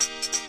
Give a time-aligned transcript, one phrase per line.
[0.00, 0.39] Thank you.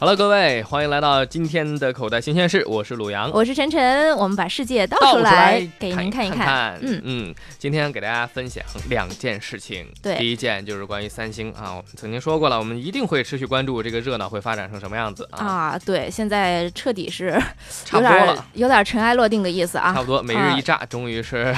[0.00, 6.78] 好了，各位，欢迎来到今天的口袋新鲜事，我是鲁阳，我是晨晨，我们把世界倒出来给您看一看。
[6.80, 9.86] 嗯嗯，今天给大家分享两件事情。
[10.00, 15.44] 对，第一件就是关于三星啊，我们曾经说过了，我们一定会持续关注这个热闹会发展成什么样子啊。
[15.44, 17.38] 啊，对，现在彻底是
[17.84, 19.92] 差不多了，有点尘埃落定的意思啊。
[19.92, 21.54] 差不多，每日一炸，终于是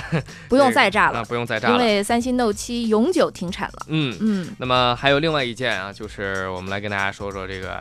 [0.49, 3.87] 不用再炸了， 不用再炸了，因为三星 Note 7永久停产了。
[3.87, 7.81] 嗯嗯，那么还有另外一件啊，就是我们来跟大家说说这个。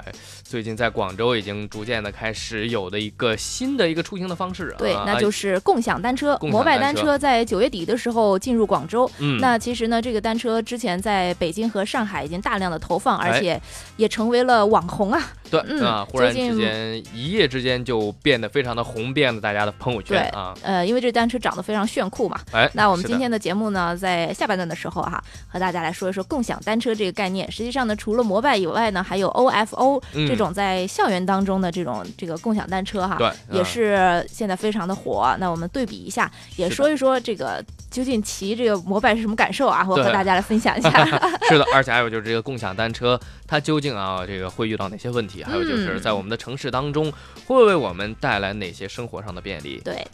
[0.51, 6.37] 最近在广州已经逐渐的开始有的一个新的一个出行的方式，啊对，那就是共享单车。
[6.41, 13.61] 摩拜单车在九月底的时候进入广州，嗯，那其实呢，这个单车之前在北京和上海已经大量的投放，而且
[13.95, 15.23] 也成为了网红啊。
[15.49, 20.53] 对，嗯，忽然之间一夜之间就变得非常的红遍了大家的朋友圈啊。
[20.63, 22.37] 呃，因为这单车长得非常炫酷嘛。
[22.51, 27.49] 哎，那我们今天的节目呢，在下半段的时候哈，和大家来说一说共享单车这个概念。
[27.49, 35.35] 实际上呢，除了摩拜以外呢，还有 OFO 这种在校园当中的这种这个共享单车哈，对，也是现在非常的火。
[35.39, 39.85] 那我们对比一下，也说一说这个究竟骑这个摩拜是什么感受啊？
[39.89, 40.89] 我和大家来分享一下。
[41.49, 45.43] 是的，而且还有就是这个共享单车，它究竟啊这个会遇到哪些问题？
[45.43, 47.11] 还有就是在我们的城市当中
[47.45, 49.81] 会为我们带来哪些生活上的便利？
[49.83, 50.07] 对。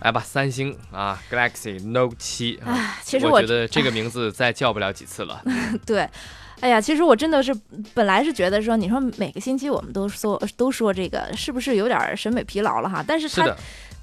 [0.00, 5.42] 来吧，三星啊，Galaxy Note 7啊，其实我觉得这个名字再叫不了几次了。
[5.84, 6.08] 对，
[6.60, 7.54] 哎呀，其实我真的是
[7.94, 13.04] 本来是觉得说，你说每个星期我们都说都说这个，是不是有点审美疲劳了哈？
[13.06, 13.56] 但是它。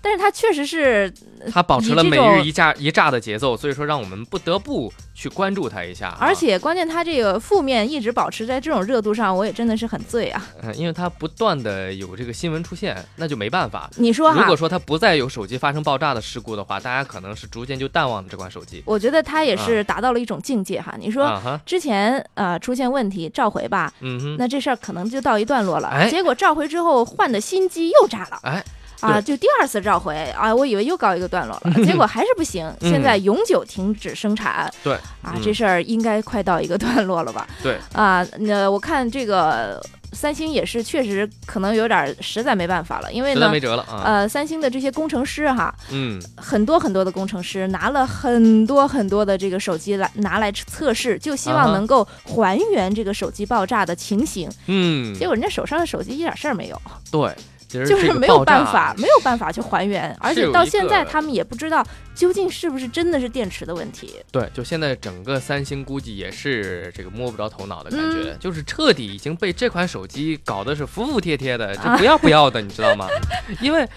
[0.06, 1.12] 但是它确实是，
[1.52, 6.16] 它保持了每日一炸一炸的节奏，所以说让我们不得不去关注它一下。
[6.20, 10.46] 而且关键它这个负面一直保持在这种热度上，我也真的是很醉啊。
[10.62, 13.90] 嗯，因为它不断的有这个新闻出现，那就没办法。
[13.96, 18.84] 你说，如果说它不再有手机发生爆炸的事故的话，大家可能是逐渐就淡忘了这款手机。
[18.86, 20.94] 我觉得它也是达到了一种境界哈。
[21.00, 26.08] 你说之前呃出现问题召回吧，嗯哼，那这事儿可能就到一段落了。
[26.12, 28.64] 结果召回之后换的新机又炸了，哎。
[29.02, 34.72] 啊，就第二次召回啊，我以为又告一个段落了， 结果还是不行，现在永久停止生产。
[34.84, 37.48] 对，啊，这事儿应该快到一个段落了吧？
[37.62, 39.82] 对，啊，那我看这个
[40.14, 44.02] 三星也是确实可能有点实在没办法了，因为呢，没辙了啊。
[44.06, 54.50] 呃，三星的这些工程师哈，嗯，很多很多的工程师拿了很多很多的这个手机来拿来测试，就希望能够还原这个手机爆炸的情形。
[54.68, 56.82] 嗯，结果人家手上的手机一点事儿没有。
[57.12, 57.30] 对。
[57.68, 64.14] 就是没有办法，没有办法去还原，而且到现在他们也不知道究竟是不是真的是电池的问题。
[64.32, 73.08] 对，就现在整个三星估计也是这个摸不着头脑的感觉，就是彻底已经被这款手机搞得是服服帖帖的，就不要不要的，你知道吗？
[73.62, 73.88] 因为。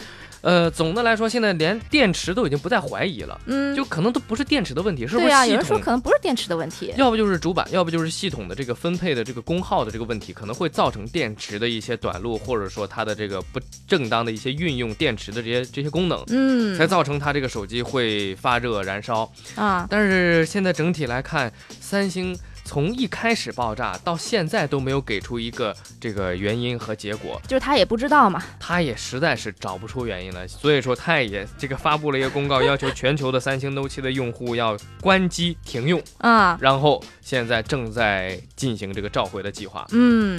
[0.41, 5.27] 呃，总的来说，现在连电池都已经不再怀疑了，嗯，就可能都不是电池的问题，是不是？
[5.27, 19.87] 对啊，有人说可能不是电池的问题，要不就是主板，要不就是系统的这个分配的这个功耗的这个问题，可能会造成电池的一些短路，或者说它的这个不正当的一些运用电池的这些这些功能，嗯，才造成它这个手机会发热燃烧啊。
[19.91, 22.37] 但是现在整体来看，三星。
[22.69, 40.39] 从一开始爆炸到现在都没有给出一个这个原因和结果，就是他也不知道嘛，他也实在是找不出原因了，所以说他也这个发布了一个公告，要求全球的三星 Note 7的用户要关机停用啊，然后现在正在进行这个召回的计划，嗯。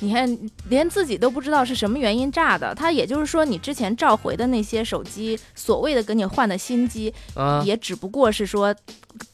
[0.00, 0.38] 你看，
[0.68, 2.74] 连自己都不知道是什么原因炸的。
[2.74, 7.12] 他也就是说，你之前召回的那些手机，所谓的给你换的新机，
[7.64, 8.74] 也只不过是说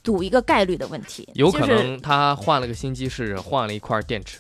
[0.03, 1.29] 赌一个概率的问题。
[1.35, 4.39] 有可能他换了个新机是换了一块电池，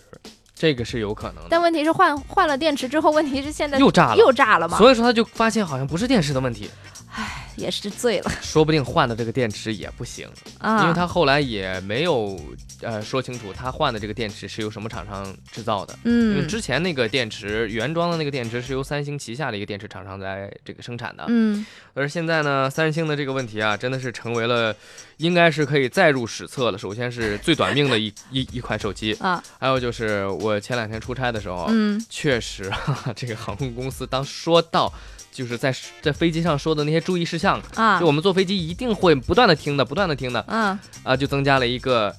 [0.54, 1.48] 这个是有可能的。
[1.50, 4.78] 但问题是换换了电池之后，问题是现在又炸了，又炸了嘛？
[4.78, 6.70] 所以说他就发现好像不是电池的问题。
[7.16, 8.32] 唉，也是醉了。
[8.42, 12.36] 说不定换的这个电池也不行啊，因为他后来也没有
[12.80, 15.96] 呃说清楚他换的这个电池是由什么厂商制造的。
[16.02, 21.24] 嗯，因为之前那个电池原装的那个电池是由三星旗下的一个电池厂商在这个生产的。
[21.28, 21.64] 嗯，
[21.94, 24.74] 而现在呢，三星的这个问题啊，真的是成为了
[25.18, 26.76] 应该是可以载入史册了。
[26.78, 32.68] 首先是最短命的一 一一款手机啊，还有就是我前两天出差的时候，嗯，确实
[33.14, 34.92] 这个航空公司当说到。
[35.34, 42.14] 就是在在飞机上说的那些注意事项啊，就我们坐飞机一定会不断的听的，不断的听的，嗯啊，就增加了一个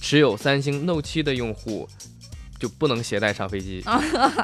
[0.00, 1.88] 持有三星 Note 7的用户
[2.58, 3.84] 就不能携带上飞机。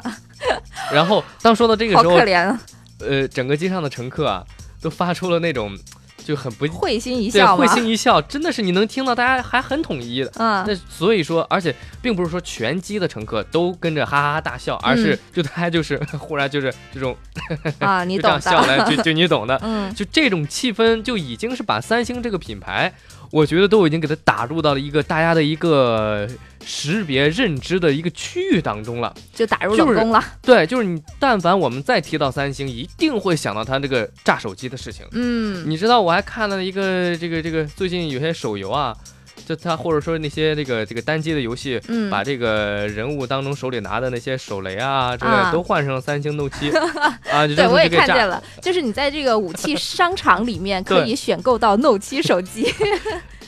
[0.93, 2.61] 然后当说到这个时候，好可怜啊！
[2.99, 4.45] 呃，整个机上的乘客啊，
[4.81, 5.77] 都发出了那种
[6.23, 10.31] 就很不会心一笑会心一笑，真的是你能听到大家还很统一的。
[10.37, 17.15] 嗯，那所以说，而且并不是说全机的乘客都跟着哈哈哈大笑，而是就大家就是 忽然就是这种
[17.79, 22.93] 啊，你懂的，笑来就 就你懂的，嗯，就这种气氛就已经是把三星这个品牌，
[23.31, 26.27] 我觉得都已经给它打入到了一个大家的一个。
[26.67, 30.23] 识别认知的一个区域当中了，就打入冷宫了。
[30.41, 35.05] 对，就是你，但凡我们再提到三星，一定会想到它这个炸手机的事情。
[35.11, 38.97] 嗯，你知道，我还看了一个这个这个最近有些手游啊，
[39.45, 46.71] 就他或者说那些这个这个单机的游戏，嗯，把这个人物当中手里拿的那些手雷啊之类都换成三星 Note 七
[47.29, 47.45] 啊。
[47.47, 52.71] 对，我也看见了，就是你在这个武器商场里面 可以选购到 Note 七手机。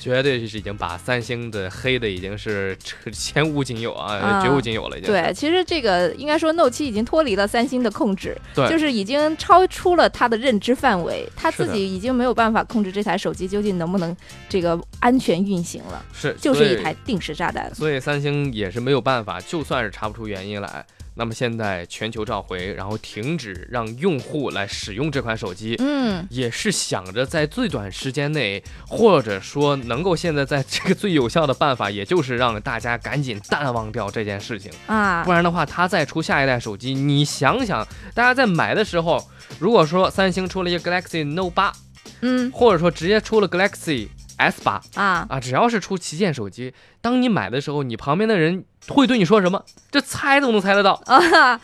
[0.08, 2.78] 绝对是已经把三星的黑的已经是
[3.12, 4.98] 前无仅有啊，绝无仅有了。
[4.98, 14.16] 已经对，其实这个应该说 Note 7已经脱离了三星的控制，对，就是已经超出了他的认知范围，他自己已经没有办法控制这台手机究竟能不能
[14.48, 17.74] 这个安全运行了，是，就是一台定时炸弹。
[17.76, 20.86] 所以三星也是没有办法，就算是查不出原因来。
[21.18, 39.28] 那么现在全球召回，然后停止让用户来使用这款手机，嗯，也是想着在最短时间内，或者说能够现在在这个最有效的办法，也就是让大家赶紧淡忘掉这件事情啊，不然的话，他再出下一代手机，你想想，大家在买的时候，
[39.60, 41.74] 如果说三星出了一个 Galaxy Note 八，
[42.22, 44.10] 嗯，或者说直接出了 Galaxy。
[44.38, 45.40] S 八啊啊！
[45.40, 49.64] 只要是出旗舰手机，当你买的时候，你旁边的人会对你说什么？
[49.92, 51.60] 这猜都能猜得到啊！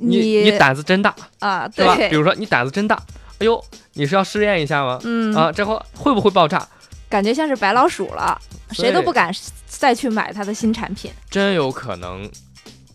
[0.00, 1.96] 你你胆子真大啊，对吧？
[2.10, 2.96] 比如说你胆子真大，
[3.38, 3.62] 哎呦，
[3.94, 5.00] 你是要试验一下吗？
[5.04, 6.68] 嗯啊，这会会不会爆炸？
[7.08, 8.38] 感觉像是白老鼠了，
[8.72, 9.32] 谁都不敢
[9.68, 11.12] 再去买它的新产品。
[11.30, 12.28] 真有可能，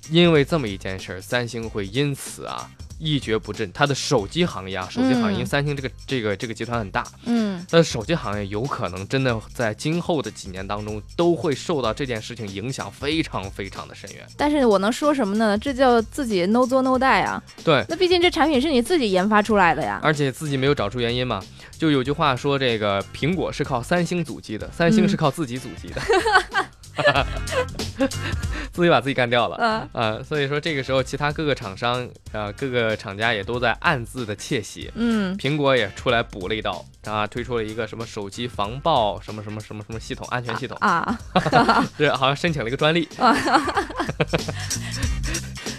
[0.09, 2.69] 因为这么一件事儿，三星会因此啊。
[3.01, 14.23] 一蹶不振，它的手机行业啊，手机行业，因为三星这个这个这个集团很大，嗯，它的手机行业有可能真的在今后的几年当中都会受到这件事情影响，非常非常的深远。
[14.37, 15.57] 但是我能说什么呢？
[15.57, 17.41] 这叫自己 no 做 no die 啊。
[17.63, 21.41] 对，那毕竟这产品是你自己研发出来的呀，而且自己没有找出原因嘛。
[21.77, 25.99] 就有句话说，这个苹果是靠三星阻击的，三星是靠自己阻击的。
[28.71, 29.89] 自己把自己干掉了，嗯。
[29.93, 41.19] 啊，所以说这个时候，其他各个厂商啊，各个厂家也都在暗自的窃喜，嗯，苹果也出来补了一刀，啊，推出了一个什么手机防爆什么什么什么什么系统安全系统啊，
[41.97, 43.07] 对，好像申请了一个专利，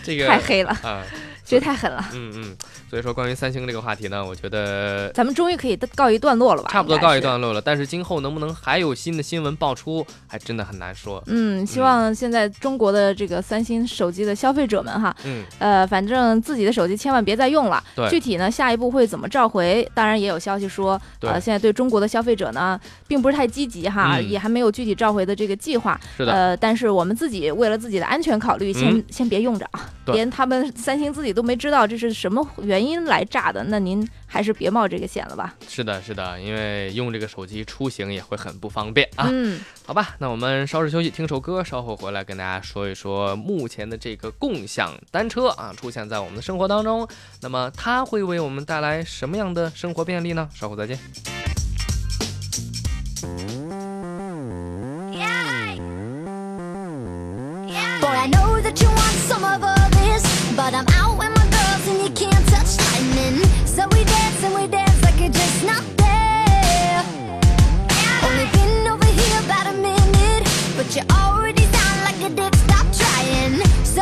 [0.05, 0.71] 这个太黑了。
[0.83, 1.03] 啊，
[1.45, 2.57] 这太狠了，嗯嗯。
[2.89, 6.71] 所以说，关于三星这个话题呢，我觉得咱们终于可以告一段落了吧？
[6.71, 7.61] 差不多告一段落了。
[7.61, 11.23] 但是今后能不能还有新的新闻爆出，还真的很难说。
[11.27, 17.83] 嗯，希望现在中国的这个三星手机的消费者们哈，嗯，呃，反正自己的手机千万别再用了。
[17.97, 19.89] 对，具体呢，下一步会怎么召回？
[19.95, 22.79] 当然也有消息说，呃，现在对中国的消费者呢，
[23.09, 25.99] 并不是太积极哈，也还没有具体召回的这个计划。
[26.17, 26.33] 是的。
[26.33, 33.65] 呃，但是我们自己为了自己的安全考虑，先先别用着啊，连他们三星自己都没知道这是什么原因来炸的。
[33.69, 35.55] 那您还是别冒这个险了吧。
[35.69, 39.29] 是的，是的，因为用这个手机出行也会很不方便啊。
[39.31, 47.09] 嗯，好吧，那我们稍事休息，听首歌，稍后回来跟大家说一说目前的这个共享单车啊，出现在我们的生活当中，
[47.41, 50.49] 那么它会为我们带来什么样的生活便利呢？
[50.55, 50.99] 稍后再见。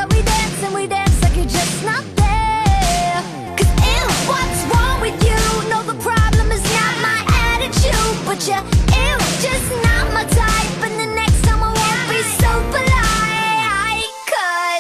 [0.09, 3.21] We dance and we dance like you're just not there.
[3.57, 5.37] Cause ew, what's wrong with you?
[5.69, 7.21] No, the problem is not my
[7.53, 10.73] attitude, but you ew, just not my type.
[10.87, 12.49] And the next time I won't be so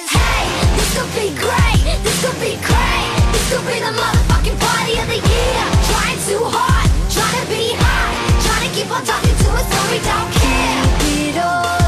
[0.08, 0.44] hey,
[0.76, 5.06] this could be great, this could be great, this could be the motherfucking party of
[5.12, 5.62] the year.
[5.90, 8.08] Trying too hard, trying to be hot,
[8.40, 10.80] trying to keep on talking to us so we don't care.
[11.04, 11.79] Keep it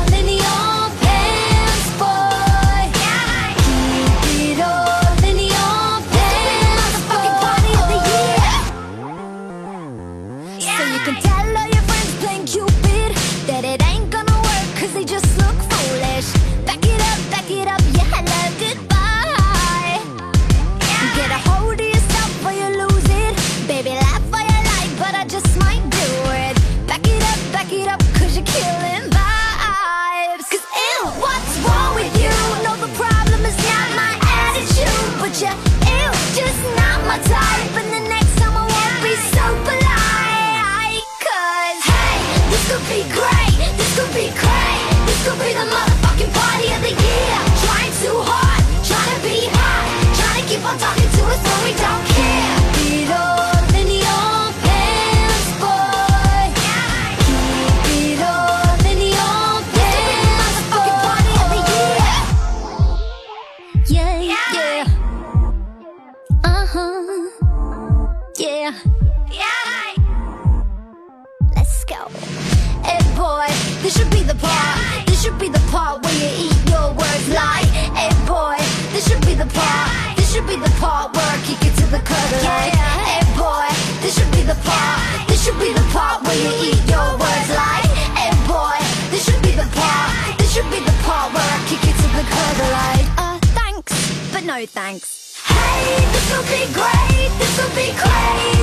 [94.67, 95.35] thanks.
[95.47, 98.62] Hey, this'll be great, this'll be great,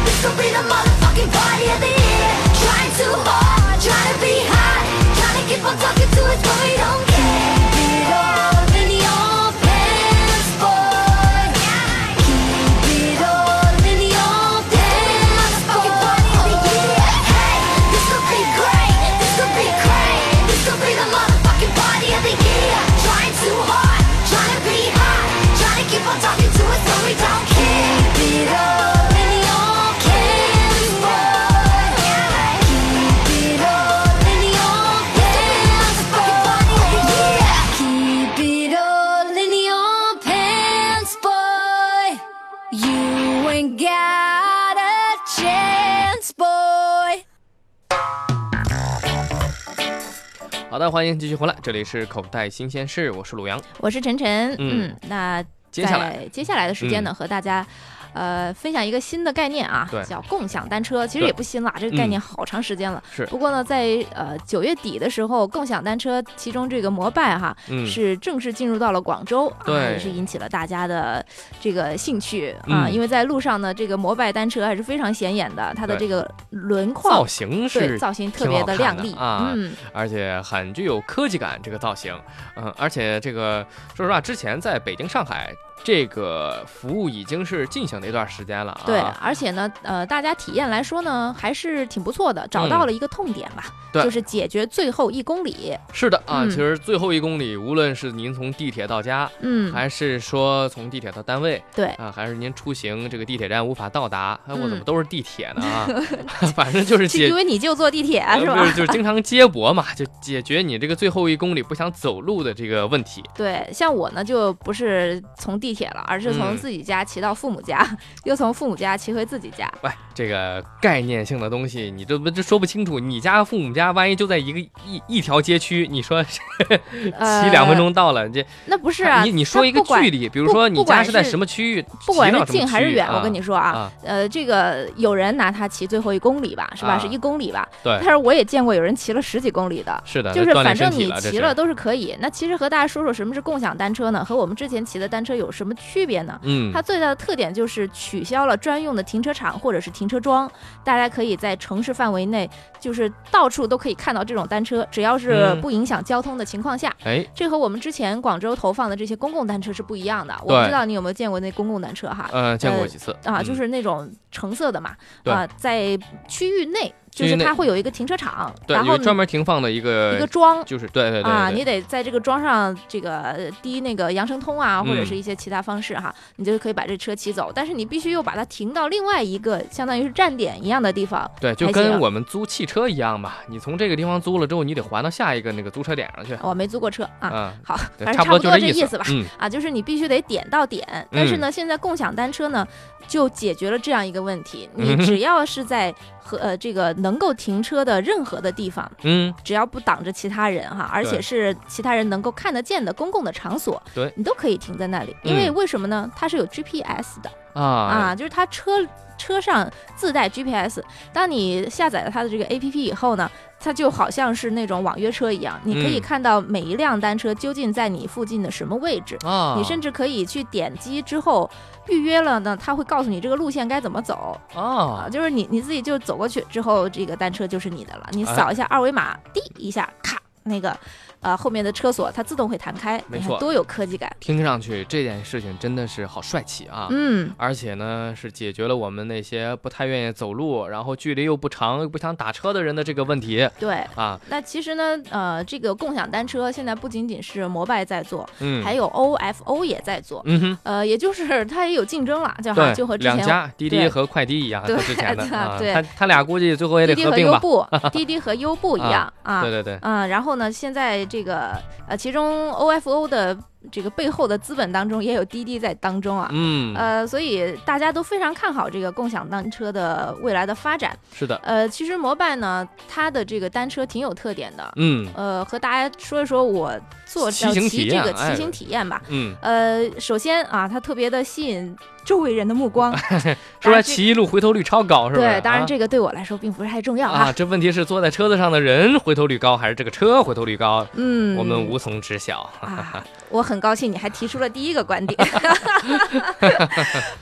[50.70, 53.60] 好的，欢迎继续回来，这里是口袋新鲜事，我是鲁阳。
[53.80, 54.56] 我是晨晨。
[54.60, 57.66] 嗯嗯，那接下来接下来的时间呢，和大家。
[58.14, 61.06] 呃，分享一个新的概念啊，叫共享单车。
[61.08, 62.22] 其实也不新了，这个概念嗯。
[62.22, 63.02] 好长时间了。
[63.12, 63.26] 是。
[63.28, 71.26] 不过呢，在呃九月底的时候，共享单车其中这个摩拜哈，嗯，是正式进入到了广州，啊，也是引起了大家的
[71.60, 72.94] 这个兴趣啊，嗯。
[72.94, 82.18] 因为在路上呢，这个摩拜单车还是非常显眼的，它的这个轮廓造型是对造型特别的亮丽啊嗯，而且很具有科技感，这个造型，
[82.56, 88.82] 嗯，而且这个说实话，之前在北京、上海这个服务已经是进行了一段时间了啊。
[88.86, 105.88] 对，而且呢，呃，大家体验来说呢，还是挺不错的，找到了一个痛点吧，就是解决最后一公里，是的啊，嗯其实最后一公里，无论是您从地铁到家，嗯，还是说从地铁到单位对，啊，还是您出行这个地铁站无法到达，哎，我怎么嗯都是地铁呢啊？
[106.56, 108.72] 反正就是解因为你就坐地铁、呃不是吧？
[108.72, 113.24] 就是经常接驳嘛，就解决你这个最后一公里不想走路的这个问题。
[113.36, 117.86] 对，像我呢，就不是从地铁了，而是从嗯自己家骑到父母家，
[118.26, 119.72] 又从父母家骑回自己家。
[119.82, 123.00] 喂，这个概念性的东西，你这不这说不清楚。
[123.00, 136.94] 你家父母家万一就在一个一一条街区，你说 骑两分钟到了，这那不是啊，你你说一个距离，比如说你家是在什么区域，不管是近还是远，啊我跟你说啊，啊，呃，这个有人拿它骑最后一公里吧，是吧？
[136.94, 137.68] 啊是一公里吧？
[137.84, 140.02] 对但是我也见过有人骑了十几公里的。
[140.06, 142.16] 是的，就是反正你骑了都是可以。
[142.20, 144.24] 那其实和大家说说什么是共享单车呢？
[144.26, 146.40] 和我们之前骑的单车有什么区别呢？
[146.44, 150.50] 嗯它最大的特点就是取消了专用的停车场或者是停车桩，
[150.84, 152.50] 大家可以在城市范围内，
[152.80, 156.96] 就是到处都可以看到这种单车，只要是嗯不影响交通的情况下。
[157.04, 160.34] 哎，这和我们之前广州投放的这些公共单车是不一样的。
[160.44, 162.30] 我不知道你有没有见过那公共单车哈？
[162.32, 165.98] 呃，见过呃几次啊，嗯就是那种橙色的嘛，对啊，在
[166.28, 170.64] 区域内，就是它会有一个停车场，对，然后有专门停放的一个一个个桩。
[170.66, 177.52] 就是对对对啊，你得在这个桩上这个呃滴那个羊城通啊，或者嗯是一些其他方式哈，你就可以把这车骑走。
[177.54, 181.30] 但是你必须又把它停到另外一个相当于是站点一样的地方。
[181.40, 186.38] 对，就跟我们租汽车一样吧，你从这个地方租了之后，你得还到下一个那个租车点上去。
[186.42, 189.06] 我没租过车啊，嗯，好，反正差不多这意思吧。
[189.10, 190.86] 嗯，啊，就是你必须得点到点。
[191.12, 192.66] 但是呢，现在共享单车呢，
[193.08, 195.94] 就解决了这样一个问题：你只要是在
[196.30, 205.16] 和呃这个能够停车的任何的地方，嗯，只要不挡着其他人哈，而且是其他人能够看得见的公共的场所，对你都可以停在那里。
[205.24, 206.08] 因为嗯为什么呢？
[206.16, 207.32] 它是有 GPS 的
[207.64, 208.72] 啊啊，就是它车
[209.18, 210.82] 车上自带 GPS。
[211.12, 219.18] 当你下载了它的这个 APP 以后呢，它就好像是那种网约车一样，你可以嗯看到每一辆单车究竟在你附近的什么位置。
[219.26, 221.50] 啊，你甚至可以去点击之后
[221.88, 228.08] 预约了呢，它会告诉你这个路线该怎么走啊，啊，就是你你自己就走过去之后，这个单车就是你的了。
[228.12, 230.76] 你哎扫一下二维码，滴一下，咔，那个
[231.22, 234.10] 呃后面的车锁它自动会弹开，没错多有科技感。
[234.20, 236.88] 听上去这件事情真的是好帅气啊！
[236.92, 243.76] 嗯，而且呢，是解决了我们那些不太愿意走路，然后距离又不长又不想打车的人的这个问题对。
[243.96, 244.20] 啊。
[244.30, 257.34] 那其实呢，呃，这个共享单车现在不仅仅是摩拜在做，嗯，还有 OFO 也在做，嗯哼，呃，也就是 它也有竞争了，就好像，就和之前两家滴滴和快滴一样， 对和之前的 啊，对他他俩估计最后也滴滴和得合并吧。
[257.34, 259.42] 优步，滴滴和优步一样啊。
[259.42, 263.36] 对对对，嗯，然后呢，现在这个呃，其中 OFO 的
[263.72, 266.30] 这个背后的资本当中也有滴滴在当中啊。
[266.32, 270.98] 嗯，呃，所以大家都非常看好这个共享单车的未来的发展。
[271.14, 274.72] 是的，呃，其实摩拜呢，它的这个单车挺有特点的。
[274.78, 276.74] 嗯呃，和大家说一说我
[277.06, 277.46] 坐骑
[277.90, 279.02] 这个骑行体验吧。
[279.10, 281.76] 嗯，呃，首先啊，它特别的吸引
[282.06, 282.96] 周围人的目光。
[282.98, 285.10] 是不是骑一路回头率超高？
[285.10, 285.22] 是吧？
[285.22, 290.88] 对，当然啊这个对我来说并不是太重要啊，这问题是坐在车子上的人回头率高，还是这个车回头率高？
[290.94, 292.50] 嗯，我们无从知晓。
[292.62, 295.18] 啊，我很高兴你还提出了第一个观点。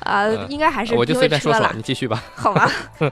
[0.04, 2.24] 啊，应该还是我就因随便说说，为车了，你继续吧。
[2.36, 2.70] 好吧？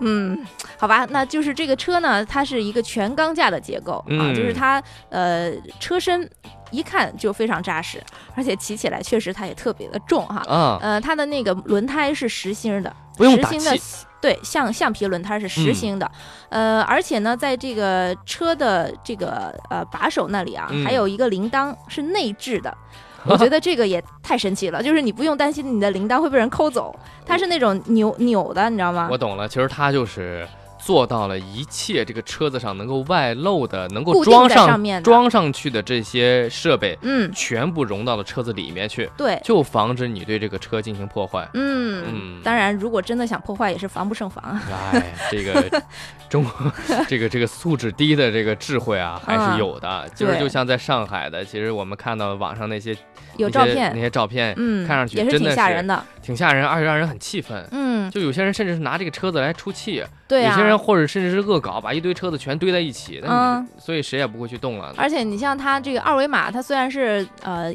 [0.00, 0.44] 嗯，
[0.76, 6.28] 好吧，那就是这个车呢，它是一个全钢架的结构啊，嗯就是它呃车身
[6.70, 8.02] 一看就非常扎实，
[8.34, 10.42] 而且骑起来确实它也特别的重哈。
[10.46, 16.10] 啊，呃，它的那个轮胎是实心的，不用打实心的气，对，橡橡皮轮胎是实嗯心的，
[16.48, 22.74] 呃，而且呢，在这个车的这个呃把手那里啊，嗯还有一个铃铛是内置的。
[23.28, 26.94] 我觉得这个也太神奇了，就是你不用担心你的铃铛会被人抠走，
[27.26, 29.18] 它是那种扭扭的，你知道吗我？
[29.18, 30.48] 懂了，其实它就是
[30.84, 41.48] 做到了一切这个车子上能够外露的、能够装上上装上去的这些设备，嗯，全部融到了车子里面去，对，就防止你对这个车进行破坏。
[41.54, 44.60] 嗯，嗯当然，如果真的想破坏，也是防不胜防啊。
[44.92, 45.82] 哎，这个
[46.28, 46.44] 中
[47.08, 50.06] 这个这个素质低的这个智慧啊，还是嗯有的。
[50.14, 52.94] 就是就像在上海的，其实我们看到网上那些
[53.38, 56.04] 有那些那，些照片，嗯，看上去也是挺真的是吓人的。
[56.24, 57.68] 挺吓人，而且让人很气愤。
[57.70, 60.64] 嗯，就有些人甚至是拿这个车子来出气，对啊有些。
[60.64, 64.94] 人或者甚至是恶搞，把一堆车子全堆在一起，那嗯、所以谁也不会去动了。
[64.96, 67.70] 而且你像它这个二维码，它虽然是呃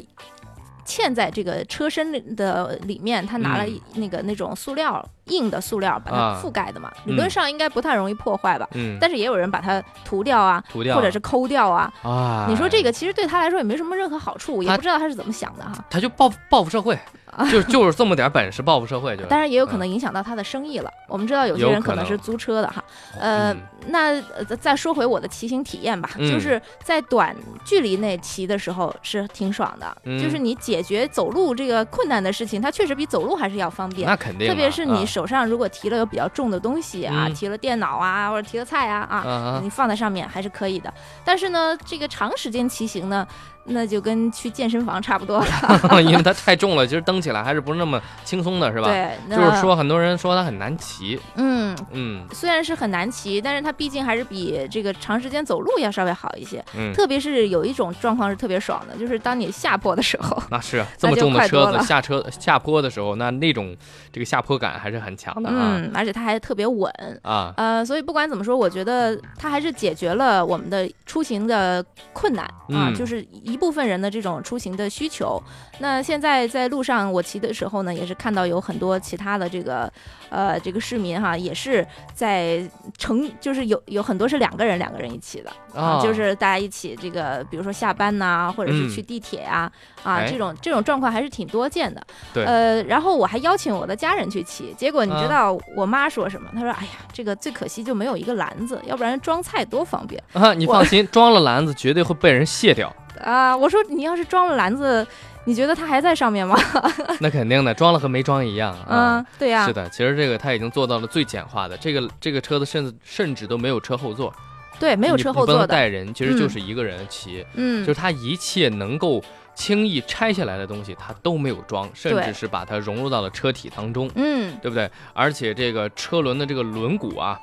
[0.84, 3.64] 嵌在这个车身的里面，他拿了
[3.94, 8.68] 那个那种塑料硬的塑料把它啊覆盖的嘛，嗯理论上应该不太容易破坏吧。
[8.74, 11.92] 嗯，但是也有人把它涂掉啊，涂掉或者是抠掉啊。
[12.02, 15.72] 啊，你说这个其实对他来说也没什么任何好处，也不知道他是怎么想的哈。
[15.88, 16.98] 他就报报复社会，
[17.50, 19.24] 就就是这么点本事报复社会就。
[19.26, 20.90] 当然也有可能影响到他的生意了。
[21.08, 22.82] 我们知道有些人可能是租车的哈。
[23.18, 34.06] 呃，嗯那呃再说回我的骑行体验吧，嗯就是在短距离内骑的时候是挺爽的，嗯就是你解决走路这个困难的事情，它确实比走路还是要方便。
[34.06, 40.92] 那肯定啊，特别是你啊手上如果提了有比较重的东西啊，嗯提了电脑啊，或者提了菜啊啊，啊你放在上面还是可以的。
[41.22, 43.26] 但是呢，这个长时间骑行呢，
[43.70, 45.46] 那就跟去健身房差不多了，
[45.88, 48.88] 啊， 因为它太重了，其实蹬起来还是不是那么轻松的，是吧？
[48.88, 56.64] 对，就是说，很多人说它很难骑，嗯，嗯虽然是很难骑，但是它毕竟还是比这个长时间走路要稍微好一些。
[56.76, 63.76] 嗯，特别是有一种状况是特别爽的，就是当你下坡的时候，那是 这么重的车子下车下坡的时候，那那种
[64.12, 66.90] 这个下坡感还是很强的啊嗯，而且它还特别稳。
[67.22, 75.40] 啊，呃，所以不管怎么说，我觉得它还是解决了我们的出行的困难啊，嗯就是一部分人的这种出行的需求。
[75.78, 79.90] 那现在在路上我骑的时候呢，也是看到有很多其他的这个
[80.30, 82.60] 呃这个市民哈，也是在
[82.98, 85.50] 乘就是有有很多是两个人两个人一起的。
[85.74, 88.90] 啊，就是大家一起这个比如说下班呐、或者是嗯。
[88.90, 89.70] 去地铁呀
[90.02, 90.28] 啊哎。
[90.28, 92.02] 这种这种状况还是挺多见的。
[92.34, 92.44] 对。
[92.44, 95.28] 呃，然后我还邀请我的家人去骑，结果你知啊。
[95.28, 96.48] 道我妈说什么？
[96.54, 100.22] 她说：“哎呀，这个最可惜就没有一个篮子，要不然装菜多方便。
[100.32, 105.06] 啊，你放心，装了篮子绝对会被人卸掉，啊！”我说：“你要是装了篮子，
[105.44, 106.56] 你觉得它还在上面吗
[107.20, 114.32] 那肯定的，装了和没装一样？”啊嗯。，对呀、是的，其实这个它已经做到了最简化的，这个这个车子甚至甚至都没有车后座，
[114.78, 119.22] 对，没有车后座的，带人，其实就是一个人骑，嗯，就是它一切能够
[119.54, 124.90] 轻易拆下来的东西，它都没有装，甚至是把它融入到了车体当中，嗯，对不对？
[125.12, 127.38] 而且这个车轮的这个轮毂啊。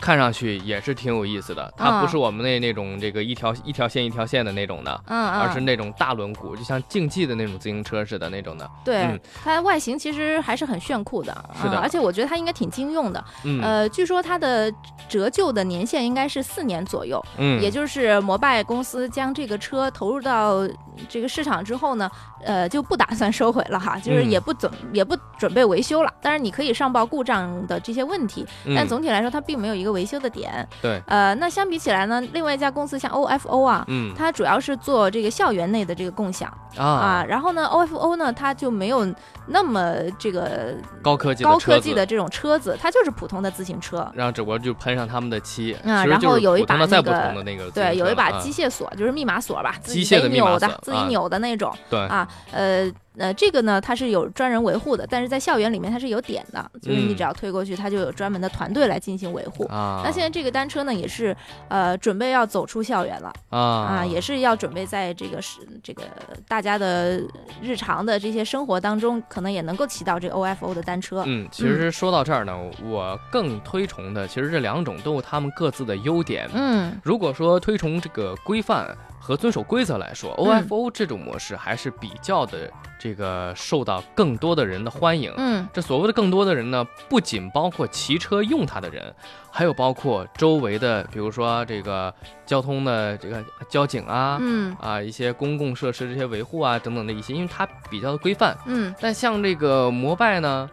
[0.00, 8.70] 看上去也是挺有意思的，它不嗯是我们那那种这个一条一条线一条线的那种的，而是那种大轮毂，就像竞技的那种自行车似的那种的。
[8.84, 9.20] 对、嗯。
[9.42, 11.76] 它外形其实还是很炫酷的，是的。
[11.76, 13.24] 嗯而且我觉得它应该挺经用的。
[13.44, 13.62] 嗯。
[13.62, 14.72] 呃，据说它的
[15.08, 20.68] 折旧的年限应该是四年左右，嗯，也就是摩拜公司将这个车投入到
[21.08, 22.10] 这个市场之后呢，
[22.44, 26.12] 呃，就不打算收回了哈，就是嗯也不准、也不准备维修了。
[26.20, 28.88] 当然你可以上报故障的这些问题，但嗯。
[28.88, 30.66] 总体来说它并没有一个维修的点。
[30.80, 33.84] 对，呃，那相比起来呢，另外一家公司像 OFO 啊。
[33.88, 39.06] 嗯它主要是做这个校园内的这个共享啊啊，然后呢，OFO 呢，它就没有
[39.46, 44.10] 那么这个高科技高科技的这种车子，它就是普通的自行车。
[44.14, 52.26] 然后只不过就喷上他们的漆，嗯然后有一把那个对，有一把机械锁，就是密码锁吧，自己机械的密码锁扭的，自己啊扭的那种对啊。
[52.52, 59.64] 呃，呃，这个呢，它是有专人维护的，但是在校园里面它是有点的，就是你嗯只要推过去，它就有专门的团队来进行维护。
[59.66, 61.36] 啊，那现在这个单车呢，也是
[61.68, 66.02] 呃准备要走出校园了啊啊，也是要准备在这个是这个
[66.46, 67.20] 大家的
[67.62, 71.22] 日常的这些生活当中，可能也能够骑到这个 OFO 的单车。
[71.26, 76.48] 嗯，其实说到这儿呢，我更推崇的，其实这两种都有他们各自的优点。
[76.52, 85.34] 嗯如果说推崇这个规范和遵守规则来说嗯，OFO 这种模式还是比较的这个受到更多的人的欢迎。
[85.36, 89.12] 嗯这所谓的更多的人呢，不仅包括骑车用它的人，
[89.50, 92.14] 还有包括周围的，比如说这个
[92.46, 98.56] 交通的这个交警啊，嗯啊一些公共设施这些维护啊等等的一些，因为它比较的规范。
[98.66, 100.70] 嗯但像这个摩拜呢，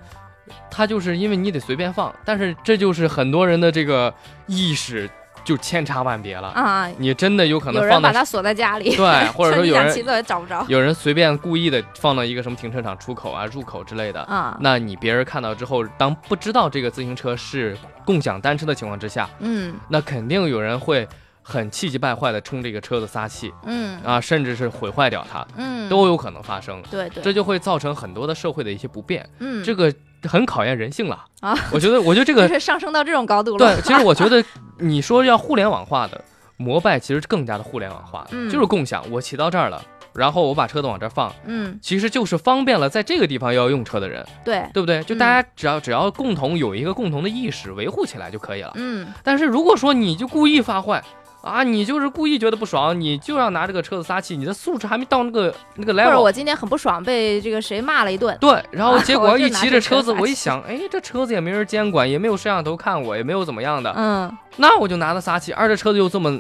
[0.69, 4.13] 它就是因为你得随便放，但是这就是很多人的这个
[4.45, 5.09] 意识
[5.43, 6.49] 就千差万别了。
[6.49, 14.21] 啊，你真的有可能放到人把它锁在家里，对， 或者说有人想骑走也找不着有人随便故意的放到一个什么停车场出口啊、入口之类的。
[14.23, 14.57] 啊。
[14.61, 21.07] 那你别人看到之后，当不知道这个自行车是共享单车的情况之下，嗯那肯定有人会
[21.41, 26.81] 很气急败坏的冲这个车子撒气嗯啊，甚至是毁坏掉它，嗯，都有可能发生。
[26.89, 29.93] 对对，这就会造成很多的社会的一些不便，嗯这个
[30.27, 31.57] 很考验人性了啊。
[31.71, 33.75] 我觉得，我觉得这个 上升到这种高度了。
[33.75, 34.43] 对，其实我觉得
[34.79, 36.23] 你说要互联网化的
[36.57, 39.03] 摩拜，其实更加的互联网化，嗯就是共享。
[39.11, 39.81] 我骑到这儿了，
[40.13, 45.03] 然后我把车子往这儿放，嗯，其实就是方便了在这个地方要用车的人，对，对不对？
[45.03, 48.71] 就嗯大家只要只要共同有一个共同的意识，维护起来就可以了。
[48.75, 51.03] 嗯但是如果说你就故意发坏。
[51.43, 58.35] 啊，你就是故意觉得不爽，你就要拿这个车子撒气，你的素质还没到那个那个或者 level，我今天很不爽，被这个谁骂了一顿。
[58.39, 66.39] 对，然后结果一骑着车子，我一想，哎，这车子也没人监管，也没有摄像头看我，也没有怎么样的，嗯那我就拿它撒气，而这车子又这么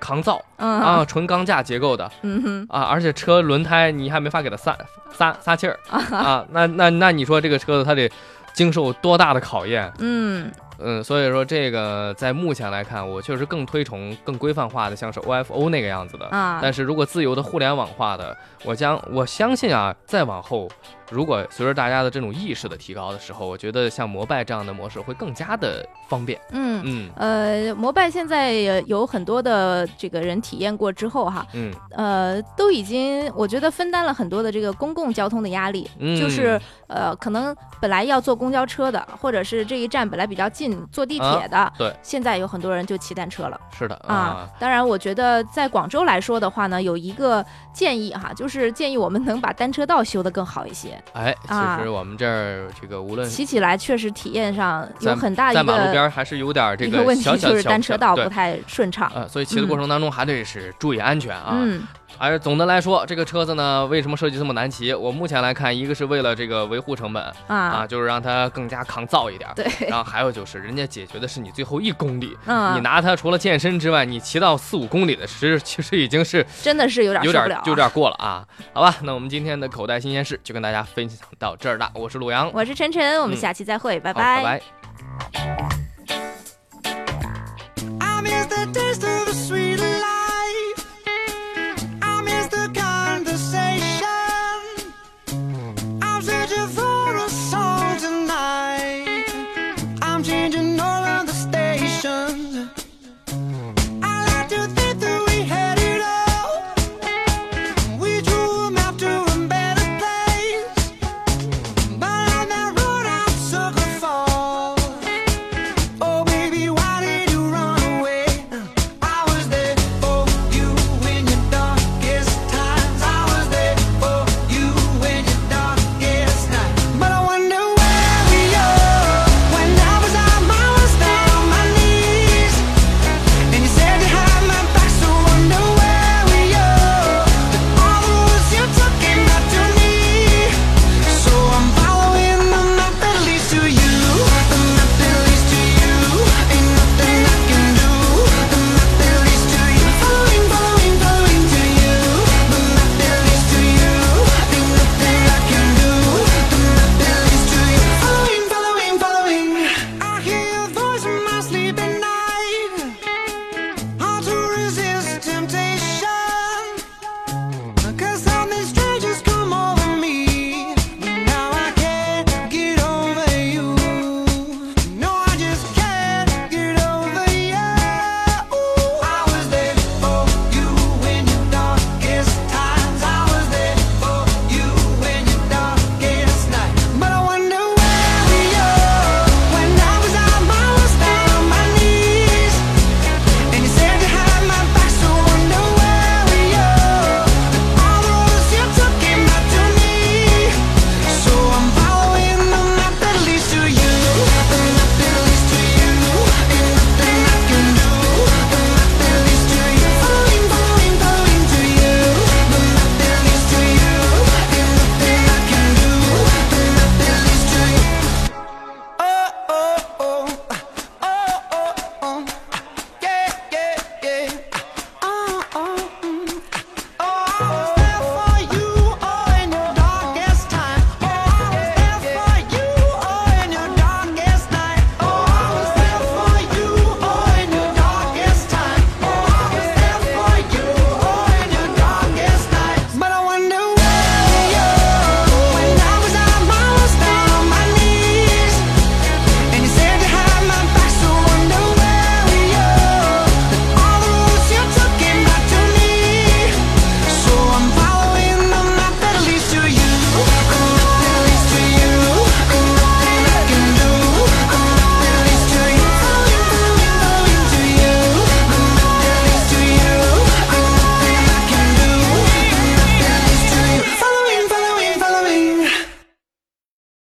[0.00, 4.76] 抗造嗯啊，纯钢架结构的嗯哼啊，而且车轮胎你还没法给它撒
[5.12, 8.10] 撒撒气儿啊，那那那你说这个车子它得
[8.52, 9.92] 经受多大的考验？
[9.98, 10.50] 嗯
[10.82, 16.26] 嗯，所以说这个在目前来看，我确实更推崇更规范化的，像是 OFO 那个样子的。
[16.26, 20.68] 啊，但是如果自由的互联网化的，我将我相信啊，再往后，
[21.10, 26.40] 如果随着大家的这种意识的提高的时候，我觉得像摩拜这样的模式会更加的方便。
[26.50, 26.82] 嗯。
[26.84, 43.60] 嗯呃，摩拜现在也有很多的这个人体验过之后哈，嗯呃，都已经我觉得分担了很多的这个公共交通的压力，嗯，就是呃，可能本来要坐公交车的，或者是这一站本来比较近，坐地铁的，啊对，现在有很多人就骑单车了。
[43.76, 59.10] 是的啊，当然，我觉得在广州来说的话呢，有一个建议哈，就是建议我们能把单车道修得更好一些，哎，啊其实我们这儿这个无论骑起来确实体验上有很大一在马路边还是有点儿这个问题，小小就是单车道不太顺畅。
[59.14, 61.52] 呃，所以骑的过程当中还得是注意安全啊。
[61.54, 61.82] 嗯
[62.20, 64.92] 而总的来说，这个车子呢，为什么设计这么难骑？
[64.92, 69.54] 我目前来看，一个是为了这个维护成本啊，啊，就是让它更加抗造一点儿。
[69.54, 77.62] 对，然后还有就是，人家解决的是你最后一公里，嗯，你拿它除了健身之外，你骑到四五公里的，时其实已经是 真的是有点有点受不了啊。
[77.64, 78.46] 有点过了啊。
[78.74, 81.90] 好吧，那我们今天的口袋新鲜事就跟大家分享到这儿了。
[81.94, 84.79] 我是鲁阳，我是晨晨，我们嗯下期再会，拜拜拜拜。